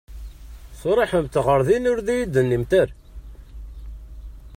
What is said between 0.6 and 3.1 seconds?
Tṛuḥemt ɣer din ur iyi-d-tennimt ara!